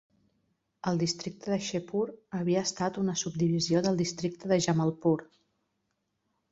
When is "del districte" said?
3.89-4.53